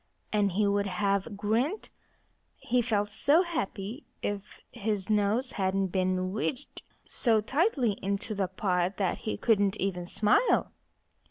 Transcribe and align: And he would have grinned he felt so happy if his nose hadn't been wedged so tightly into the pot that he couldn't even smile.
And 0.33 0.53
he 0.53 0.65
would 0.65 0.87
have 0.87 1.37
grinned 1.37 1.89
he 2.57 2.81
felt 2.81 3.09
so 3.11 3.43
happy 3.43 4.03
if 4.23 4.59
his 4.71 5.11
nose 5.11 5.51
hadn't 5.51 5.89
been 5.89 6.31
wedged 6.33 6.81
so 7.05 7.39
tightly 7.39 7.91
into 8.01 8.33
the 8.33 8.47
pot 8.47 8.97
that 8.97 9.19
he 9.19 9.37
couldn't 9.37 9.77
even 9.79 10.07
smile. 10.07 10.71